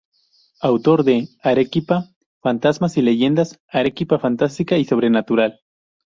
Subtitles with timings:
[0.61, 2.07] Autor de "Arequipa,
[2.41, 5.59] fantasmas y leyendas", "Arequipa, fantástica y sobrenatural.